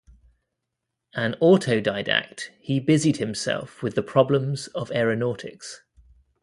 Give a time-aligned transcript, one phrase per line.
[1.13, 5.83] An autodidact, he busied himself with the problems of aeronautics.